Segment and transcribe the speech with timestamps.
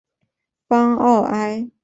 [0.67, 1.69] 邦奥埃。